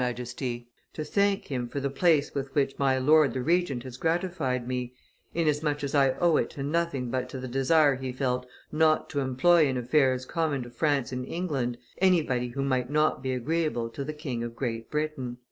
Majesty 0.01 0.67
to 0.93 1.03
thank 1.05 1.45
him 1.51 1.67
for 1.67 1.79
the 1.79 1.91
place 1.91 2.33
with 2.33 2.55
which 2.55 2.79
my 2.79 2.97
lord 2.97 3.35
the 3.35 3.43
Regent 3.43 3.83
has 3.83 3.97
gratified 3.97 4.67
me, 4.67 4.95
inasmuch 5.35 5.83
as 5.83 5.93
I 5.93 6.13
owe 6.13 6.37
it 6.37 6.49
to 6.49 6.63
nothing 6.63 7.11
but 7.11 7.29
to 7.29 7.39
the 7.39 7.47
desire 7.47 7.97
he 7.97 8.11
felt 8.11 8.47
not 8.71 9.11
to 9.11 9.19
employ 9.19 9.67
in 9.67 9.77
affairs 9.77 10.25
common 10.25 10.63
to 10.63 10.71
France 10.71 11.11
and 11.11 11.23
England 11.27 11.77
anybody 11.99 12.47
who 12.47 12.63
might 12.63 12.89
not 12.89 13.21
be 13.21 13.31
agreeable 13.31 13.89
to 13.91 14.03
the 14.03 14.11
King 14.13 14.43
of 14.43 14.55
Great 14.55 14.89
Britain." 14.89 15.37